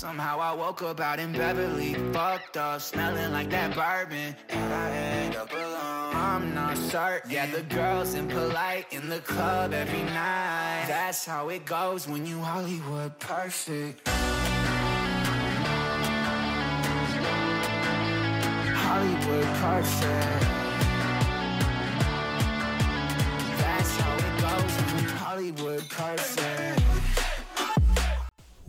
[0.00, 4.34] Somehow I woke up out in Beverly, fucked up, smelling like that bourbon.
[4.48, 6.16] And I end up alone.
[6.16, 7.30] I'm not certain.
[7.30, 10.86] Yeah, the girls impolite in the club every night.
[10.88, 14.08] That's how it goes when you Hollywood perfect.
[18.88, 20.40] Hollywood perfect.
[23.60, 26.79] That's how it goes when you Hollywood perfect.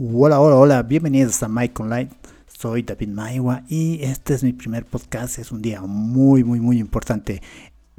[0.04, 2.10] Hola, hola, hola, bienvenidos a Mike Online.
[2.48, 5.38] Soy David Maiwa y este es mi primer podcast.
[5.38, 7.40] Es un día muy, muy, muy importante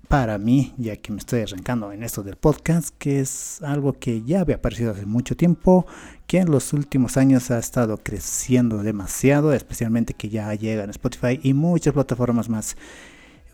[0.08, 4.22] para mí, ya que me estoy arrancando en esto del podcast, que es algo que
[4.22, 5.86] ya había aparecido hace mucho tiempo,
[6.26, 11.38] que en los últimos años ha estado creciendo demasiado, especialmente que ya llega en Spotify
[11.40, 12.76] y muchas plataformas más.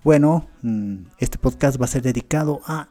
[0.02, 2.88] Bueno, mm, este podcast va a ser dedicado a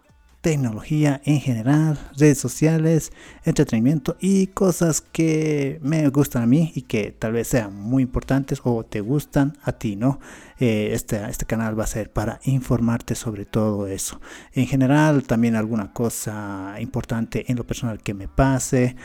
[0.48, 3.12] tecnología en general, redes sociales,
[3.44, 8.62] entretenimiento y cosas que me gustan a mí y que tal vez sean muy importantes
[8.64, 10.22] o te gustan a ti, ¿no?
[10.58, 14.22] Eh, este, este canal va a ser para informarte sobre todo eso.
[14.54, 18.96] En general, también alguna cosa importante en lo personal que me pase.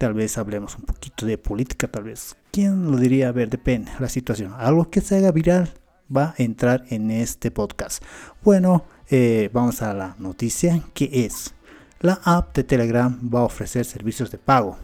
[0.00, 2.34] Tal vez hablemos un poquito de política, tal vez.
[2.50, 3.28] ¿Quién lo diría?
[3.28, 4.52] A ver, depende la situación.
[4.58, 5.72] Algo que se haga viral
[6.14, 8.02] va a entrar en este podcast.
[8.42, 11.54] Bueno, eh, vamos a la noticia que es
[12.00, 14.78] la app de Telegram va a ofrecer servicios de pago.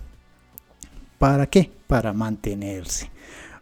[1.19, 1.71] ¿Para qué?
[1.87, 3.09] Para mantenerse.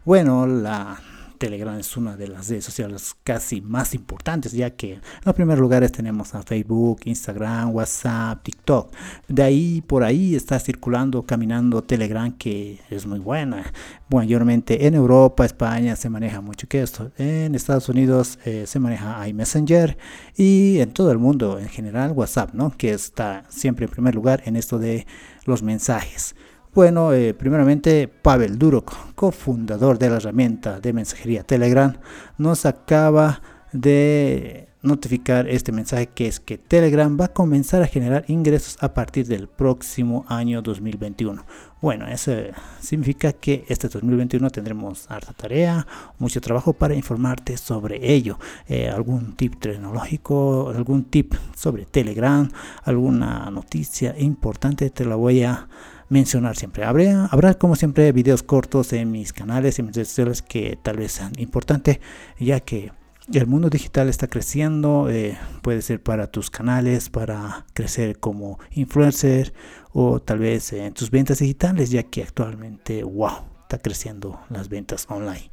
[0.03, 0.99] Bueno, la
[1.43, 5.59] Telegram es una de las redes sociales casi más importantes, ya que en los primeros
[5.59, 8.93] lugares tenemos a Facebook, Instagram, WhatsApp, TikTok.
[9.27, 13.73] De ahí por ahí está circulando, caminando Telegram, que es muy buena.
[14.09, 17.11] Mayormente en Europa, España se maneja mucho que esto.
[17.17, 19.97] En Estados Unidos eh, se maneja iMessenger
[20.37, 22.71] y en todo el mundo en general WhatsApp, ¿no?
[22.77, 25.05] Que está siempre en primer lugar en esto de
[25.43, 26.35] los mensajes.
[26.75, 31.93] Bueno, eh, primeramente Pavel Durok, cofundador de la herramienta de mensajería Telegram,
[32.39, 38.25] nos acaba de notificar este mensaje que es que Telegram va a comenzar a generar
[38.27, 41.45] ingresos a partir del próximo año 2021.
[41.79, 42.31] Bueno, eso
[42.79, 45.85] significa que este 2021 tendremos harta tarea,
[46.17, 48.39] mucho trabajo para informarte sobre ello.
[48.67, 52.49] Eh, algún tip tecnológico, algún tip sobre Telegram,
[52.83, 55.67] alguna noticia importante te la voy a
[56.13, 56.85] mencionar siempre.
[56.85, 60.97] Habrá, habrá como siempre videos cortos en mis canales, en mis redes sociales que tal
[60.97, 61.99] vez sean importantes,
[62.39, 62.91] ya que
[63.33, 69.53] el mundo digital está creciendo, eh, puede ser para tus canales, para crecer como influencer
[69.91, 75.07] o tal vez en tus ventas digitales, ya que actualmente, wow, está creciendo las ventas
[75.09, 75.49] online.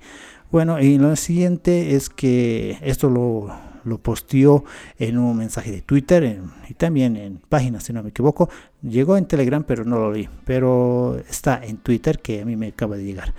[0.50, 3.50] Bueno, y lo siguiente es que esto lo,
[3.84, 4.64] lo posteó
[4.98, 8.48] en un mensaje de Twitter y también en páginas, si no me equivoco.
[8.82, 10.28] Llegó en Telegram, pero no lo vi.
[10.44, 13.34] Pero está en Twitter, que a mí me acaba de llegar.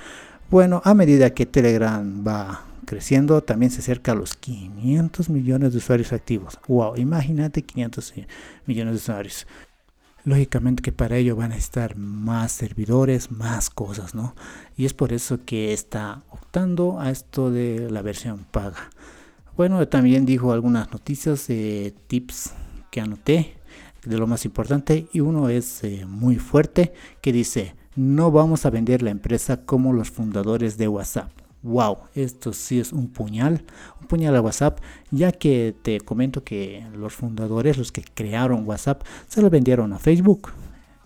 [0.50, 5.78] Bueno, a medida que Telegram va creciendo, también se acerca a los 500 millones de
[5.78, 6.60] usuarios activos.
[6.68, 8.14] Wow, imagínate 500
[8.66, 9.48] millones de usuarios.
[10.24, 14.36] Lógicamente que para ello van a estar más servidores, más cosas, ¿no?
[14.78, 18.90] Y es por eso que está optando a esto de la versión paga.
[19.58, 21.48] Bueno, también dijo algunas noticias,
[22.08, 22.54] tips
[22.90, 23.56] que anoté
[24.06, 28.70] de lo más importante y uno es eh, muy fuerte que dice, no vamos a
[28.70, 31.32] vender la empresa como los fundadores de WhatsApp
[31.64, 33.64] wow, esto sí es un puñal,
[34.00, 34.80] un puñal a WhatsApp,
[35.12, 40.00] ya que te comento que los fundadores, los que crearon WhatsApp, se lo vendieron a
[40.00, 40.52] Facebook.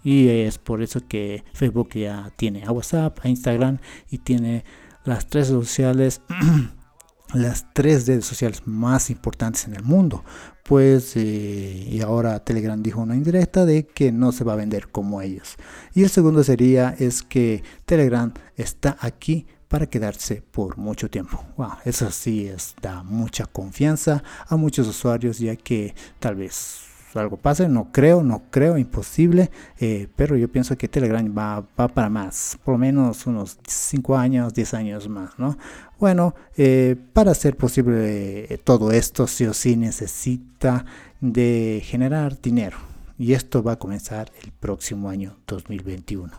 [0.03, 3.79] Y es por eso que Facebook ya tiene a WhatsApp, a Instagram
[4.09, 4.63] y tiene
[5.03, 6.22] las tres sociales,
[7.34, 10.24] las tres redes sociales más importantes en el mundo.
[10.63, 14.90] Pues, eh, y ahora Telegram dijo una indirecta de que no se va a vender
[14.90, 15.58] como ellos.
[15.94, 21.44] Y el segundo sería es que Telegram está aquí para quedarse por mucho tiempo.
[21.58, 27.38] Wow, eso sí es, da mucha confianza a muchos usuarios ya que tal vez algo
[27.38, 32.09] pase, no creo, no creo, imposible, eh, pero yo pienso que Telegram va, va, para
[32.09, 35.58] más, por lo menos unos 5 años, 10 años más, ¿no?
[36.00, 40.85] Bueno, eh, para hacer posible eh, todo esto, sí o sí necesita
[41.22, 42.78] de generar dinero
[43.18, 46.32] y esto va a comenzar el próximo año 2021.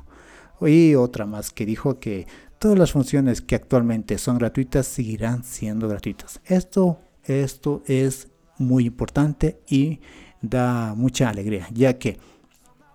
[0.62, 2.26] Y otra más que dijo que
[2.58, 6.40] todas las funciones que actualmente son gratuitas seguirán siendo gratuitas.
[6.44, 10.00] Esto, esto es muy importante y
[10.42, 12.18] da mucha alegría, ya que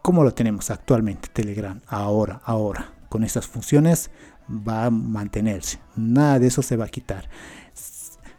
[0.01, 4.09] como lo tenemos actualmente Telegram ahora, ahora, con estas funciones
[4.49, 5.79] va a mantenerse.
[5.95, 7.29] Nada de eso se va a quitar.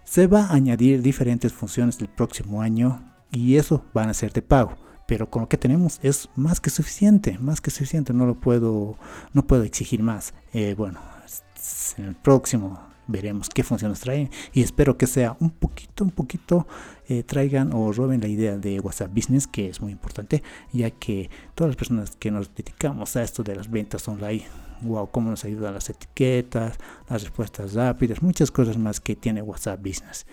[0.05, 4.43] Se va a añadir diferentes funciones el próximo año y eso van a ser de
[4.43, 4.77] pago.
[5.05, 8.97] pero con lo que tenemos es más que suficiente, más que suficiente, no lo puedo,
[9.35, 10.33] no puedo exigir más.
[10.55, 11.01] Eh, bueno,
[11.99, 16.67] en el próximo veremos qué funciones traen y espero que sea un poquito, un poquito
[17.09, 21.31] eh, traigan o roben la idea de WhatsApp Business, que es muy importante, ya que
[21.55, 24.45] todas las personas que nos dedicamos a esto de las ventas online,
[24.83, 26.79] wow, cómo nos ayudan las etiquetas,
[27.09, 30.27] las respuestas rápidas, muchas cosas más que tiene WhatsApp Business.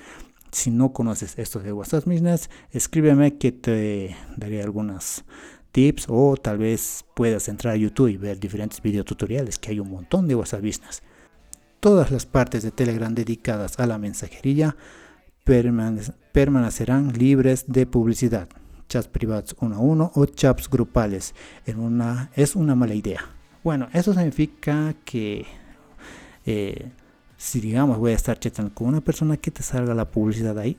[0.52, 5.24] Si no conoces esto de WhatsApp Business, escríbeme que te daré algunas
[5.72, 9.92] tips o tal vez puedas entrar a YouTube y ver diferentes videotutoriales que hay un
[9.92, 11.04] montón de WhatsApp Business.
[11.80, 14.76] Todas las partes de Telegram dedicadas a la mensajería
[15.46, 18.50] permanecerán libres de publicidad.
[18.90, 21.34] Chats privados uno a uno o chats grupales
[21.66, 23.22] es una mala idea.
[23.64, 25.46] Bueno, eso significa que
[26.46, 26.92] eh,
[27.38, 30.78] si digamos voy a estar chatando con una persona que te salga la publicidad ahí,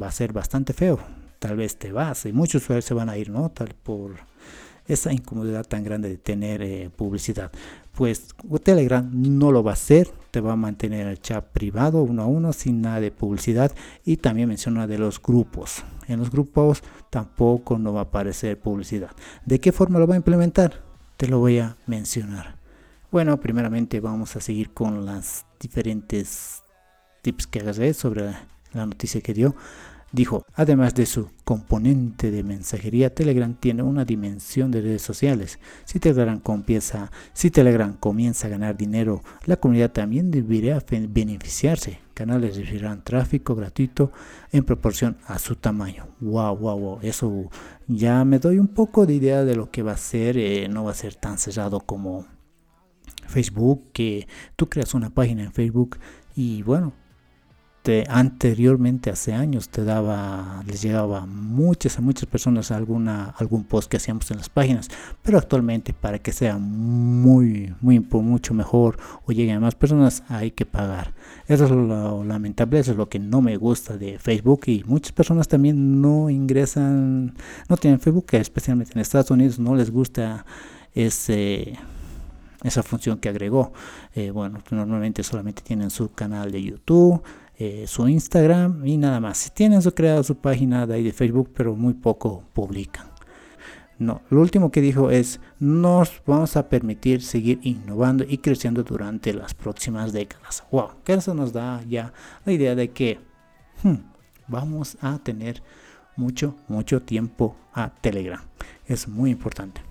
[0.00, 0.98] va a ser bastante feo.
[1.38, 3.50] Tal vez te vas y muchos usuarios se van a ir, ¿no?
[3.50, 4.12] Tal por
[4.86, 7.52] esa incomodidad tan grande de tener eh, publicidad.
[7.92, 8.28] Pues
[8.62, 12.26] Telegram no lo va a hacer, te va a mantener el chat privado uno a
[12.26, 13.72] uno sin nada de publicidad
[14.04, 15.84] y también menciona de los grupos.
[16.08, 19.10] En los grupos tampoco no va a aparecer publicidad.
[19.44, 20.82] ¿De qué forma lo va a implementar?
[21.16, 22.56] Te lo voy a mencionar.
[23.10, 26.62] Bueno, primeramente vamos a seguir con las diferentes
[27.22, 28.32] tips que agarré sobre
[28.72, 29.54] la noticia que dio.
[30.12, 35.60] Dijo, además de su componente de mensajería, Telegram tiene una dimensión de redes sociales.
[35.84, 42.00] Si Telegram, comienza, si Telegram comienza a ganar dinero, la comunidad también debería beneficiarse.
[42.12, 44.10] Canales recibirán tráfico gratuito
[44.50, 46.08] en proporción a su tamaño.
[46.18, 46.98] Wow, wow, wow.
[47.02, 47.48] Eso
[47.86, 50.36] ya me doy un poco de idea de lo que va a ser.
[50.36, 52.26] Eh, no va a ser tan cerrado como
[53.28, 55.98] Facebook, que tú creas una página en Facebook
[56.34, 56.92] y bueno,
[58.08, 63.96] anteriormente hace años te daba les llegaba muchas a muchas personas alguna algún post que
[63.96, 64.88] hacíamos en las páginas
[65.22, 70.50] pero actualmente para que sea muy muy mucho mejor o lleguen a más personas hay
[70.50, 71.14] que pagar
[71.48, 75.12] eso es lo lamentable eso es lo que no me gusta de Facebook y muchas
[75.12, 77.34] personas también no ingresan
[77.68, 80.44] no tienen Facebook especialmente en Estados Unidos no les gusta
[80.94, 81.78] ese
[82.62, 83.72] esa función que agregó.
[84.14, 87.22] Eh, bueno, normalmente solamente tienen su canal de YouTube,
[87.62, 89.52] eh, su Instagram y nada más.
[89.52, 93.08] Tienen su, creado su página de ahí de Facebook, pero muy poco publican.
[93.98, 99.34] No, lo último que dijo es, nos vamos a permitir seguir innovando y creciendo durante
[99.34, 100.64] las próximas décadas.
[100.72, 102.14] Wow, que eso nos da ya
[102.46, 103.20] la idea de que
[103.82, 103.96] hmm,
[104.48, 105.62] vamos a tener
[106.16, 108.40] mucho, mucho tiempo a Telegram.
[108.86, 109.82] Es muy importante.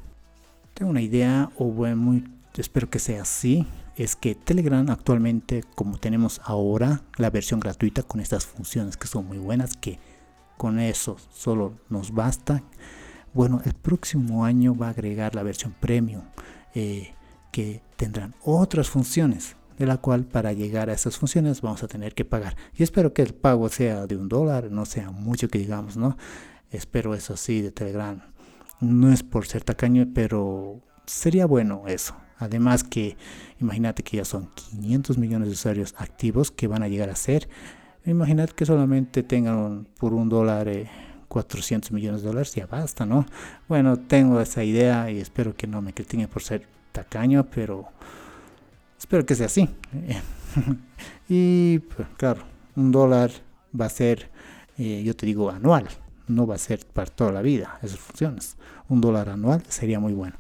[0.73, 2.23] Tengo una idea, o bueno, muy,
[2.57, 3.67] espero que sea así
[3.99, 9.27] es que Telegram actualmente, como tenemos ahora la versión gratuita con estas funciones que son
[9.27, 9.99] muy buenas, que
[10.55, 12.63] con eso solo nos basta.
[13.33, 16.23] Bueno, el próximo año va a agregar la versión premium,
[16.73, 17.13] eh,
[17.51, 22.15] que tendrán otras funciones, de la cual para llegar a esas funciones vamos a tener
[22.15, 22.55] que pagar.
[22.77, 26.15] Y espero que el pago sea de un dólar, no sea mucho que digamos, ¿no?
[26.71, 28.21] Espero eso sí de Telegram.
[28.79, 32.15] No es por ser tacaño, pero sería bueno eso.
[32.39, 33.17] Además que
[33.59, 37.49] imagínate que ya son 500 millones de usuarios activos que van a llegar a ser.
[38.05, 40.69] Imagínate que solamente tengan por un dólar
[41.27, 43.25] 400 eh, millones de dólares, ya basta, ¿no?
[43.67, 47.85] Bueno, tengo esa idea y espero que no me critiquen por ser tacaño, pero
[48.97, 49.69] espero que sea así.
[51.29, 52.43] y pues, claro,
[52.77, 53.31] un dólar
[53.79, 54.29] va a ser,
[54.77, 55.87] eh, yo te digo, anual,
[56.29, 58.55] no va a ser para toda la vida esas funciones.
[58.87, 60.37] Un dólar anual sería muy bueno.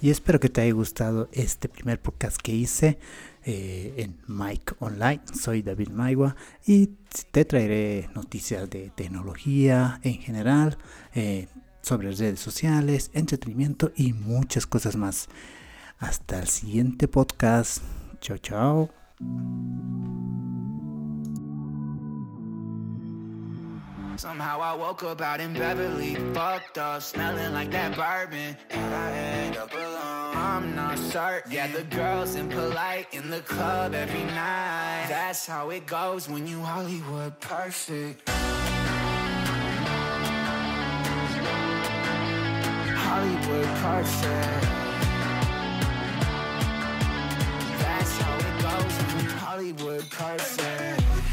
[0.00, 2.98] Y espero que te haya gustado este primer podcast que hice
[3.44, 5.20] eh, en Mike Online.
[5.32, 6.36] Soy David Maigua
[6.66, 6.90] y
[7.32, 10.76] te traeré noticias de tecnología en general,
[11.14, 11.48] eh,
[11.80, 15.28] sobre redes sociales, entretenimiento y muchas cosas más.
[15.98, 17.82] Hasta el siguiente podcast.
[18.20, 20.25] Chao, chao.
[24.16, 28.56] Somehow I woke up out in Beverly, fucked up, smelling like that bourbon.
[28.70, 30.36] And I end up alone.
[30.36, 31.52] I'm not certain.
[31.52, 35.06] Yeah, the girls impolite in the club every night.
[35.10, 38.26] That's how it goes when you Hollywood perfect.
[42.96, 44.62] Hollywood perfect.
[47.82, 51.25] That's how it goes when you Hollywood perfect.